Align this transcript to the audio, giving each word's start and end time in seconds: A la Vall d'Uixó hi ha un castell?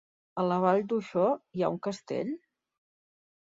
A 0.43 0.45
la 0.45 0.55
Vall 0.63 0.79
d'Uixó 0.93 1.25
hi 1.59 1.67
ha 1.67 1.69
un 1.75 1.77
castell? 1.89 2.33